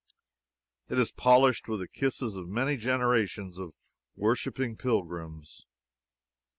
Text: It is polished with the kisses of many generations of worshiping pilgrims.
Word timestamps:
It 0.89 0.97
is 0.97 1.11
polished 1.11 1.67
with 1.67 1.79
the 1.79 1.87
kisses 1.87 2.35
of 2.35 2.49
many 2.49 2.75
generations 2.75 3.59
of 3.59 3.75
worshiping 4.15 4.75
pilgrims. 4.75 5.67